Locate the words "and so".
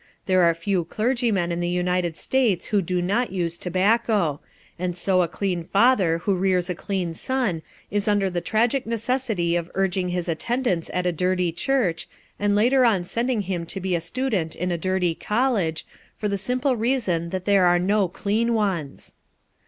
4.79-5.21